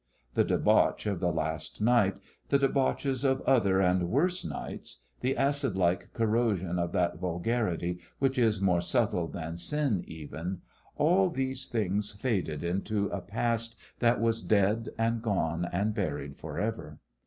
[0.33, 2.15] The debauch of the last night,
[2.49, 8.39] the debauches of other and worse nights, the acid like corrosion of that vulgarity which
[8.39, 10.61] is more subtle than sin even,
[10.97, 16.97] all these things faded into a past that was dead and gone and buried forever.